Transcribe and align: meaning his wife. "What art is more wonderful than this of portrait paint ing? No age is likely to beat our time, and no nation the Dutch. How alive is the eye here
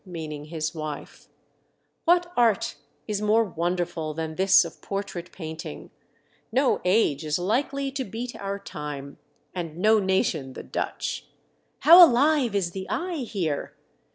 meaning 0.03 0.45
his 0.45 0.73
wife. 0.73 1.27
"What 2.05 2.31
art 2.35 2.73
is 3.07 3.21
more 3.21 3.43
wonderful 3.43 4.15
than 4.15 4.33
this 4.33 4.65
of 4.65 4.81
portrait 4.81 5.31
paint 5.31 5.63
ing? 5.63 5.91
No 6.51 6.81
age 6.83 7.23
is 7.23 7.37
likely 7.37 7.91
to 7.91 8.03
beat 8.03 8.35
our 8.35 8.57
time, 8.57 9.19
and 9.53 9.77
no 9.77 9.99
nation 9.99 10.53
the 10.53 10.63
Dutch. 10.63 11.27
How 11.81 12.03
alive 12.03 12.55
is 12.55 12.71
the 12.71 12.89
eye 12.89 13.17
here 13.17 13.75